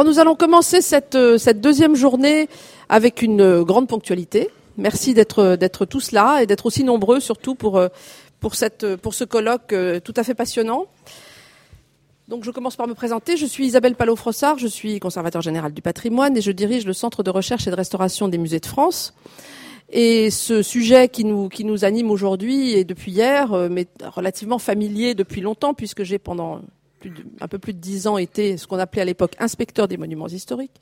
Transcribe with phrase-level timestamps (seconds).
[0.00, 2.48] Alors nous allons commencer cette, euh, deuxième journée
[2.88, 4.48] avec une euh, grande ponctualité.
[4.78, 7.90] Merci d'être d'être tous là et d'être aussi nombreux surtout euh,
[8.40, 10.86] pour ce colloque tout à fait passionnant.
[12.28, 13.36] Donc je commence par me présenter.
[13.36, 17.22] Je suis Isabelle Palot-Frossard, je suis conservateur général du patrimoine et je dirige le Centre
[17.22, 19.12] de recherche et de restauration des musées de France.
[19.90, 25.14] Et ce sujet qui nous, qui nous anime aujourd'hui et depuis hier, mais relativement familier
[25.14, 26.62] depuis longtemps, puisque j'ai pendant
[27.40, 30.28] un peu plus de dix ans été ce qu'on appelait à l'époque inspecteur des monuments
[30.28, 30.80] historiques,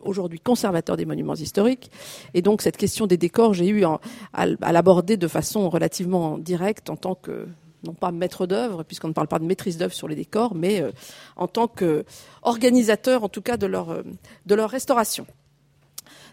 [0.00, 1.90] aujourd'hui conservateur des monuments historiques.
[2.34, 6.96] Et donc cette question des décors, j'ai eu à, l'aborder de façon relativement directe en
[6.96, 7.46] tant que
[7.84, 10.80] non pas maître d'œuvre, puisqu'on ne parle pas de maîtrise d'œuvre sur les décors, mais
[10.80, 10.90] euh,
[11.36, 14.02] en tant qu'organisateur, en tout cas, de leur, euh,
[14.46, 15.26] de leur restauration.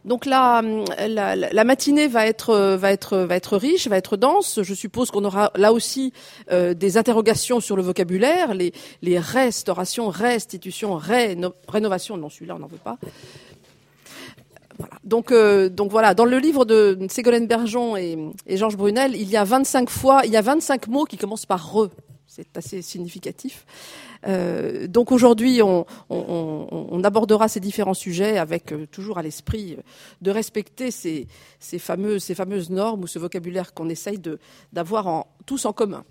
[0.05, 0.61] Donc la,
[1.07, 4.61] la, matinée va être, va, être, va être riche, va être dense.
[4.61, 6.13] Je suppose qu'on aura là aussi
[6.51, 10.99] euh, des interrogations sur le vocabulaire, les, les restaurations, restitutions,
[11.67, 12.17] rénovation.
[12.17, 12.99] Non, celui-là, on n'en veut pas.
[15.03, 19.29] Donc, euh, donc voilà, dans le livre de Ségolène Bergeon et, et Georges Brunel, il
[19.29, 21.89] y a 25 fois, il y a 25 mots qui commencent par re.
[22.27, 23.65] C'est assez significatif.
[24.27, 29.77] Euh, donc aujourd'hui, on, abordera ces différents sujets avec euh, toujours à l'esprit
[30.21, 31.27] de respecter ces,
[31.77, 34.19] fameuses, ces fameuses normes ou ce vocabulaire qu'on essaye
[34.73, 36.03] d'avoir tous en commun.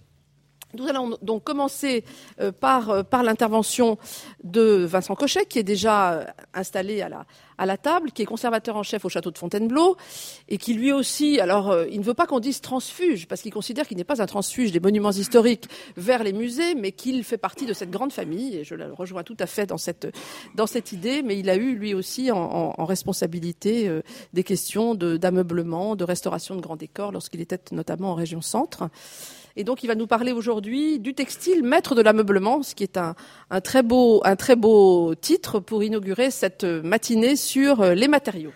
[0.77, 2.05] Nous allons donc commencer
[2.41, 3.99] euh, par, euh, par l'intervention
[4.43, 7.27] de Vincent Cochet, qui est déjà euh, installé à la,
[7.59, 9.97] à la table, qui est conservateur en chef au château de Fontainebleau,
[10.49, 13.87] et qui lui aussi, alors il ne veut pas qu'on dise transfuge, parce qu'il considère
[13.87, 17.67] qu'il n'est pas un transfuge des monuments historiques vers les musées, mais qu'il fait partie
[17.67, 20.09] de cette grande famille, et je le rejoins tout à fait dans cette,
[20.57, 23.89] dans cette idée, mais il a eu lui aussi en, responsabilité
[24.33, 28.89] des questions d'ameublement, de, de restauration de grands décors, lorsqu'il était notamment en région centre.
[29.57, 32.97] Et donc, il va nous parler aujourd'hui du textile, maître de l'ameublement, ce qui est
[32.97, 33.15] un,
[33.63, 38.53] très beau, un très beau titre pour inaugurer cette matinée sur euh, les matériaux.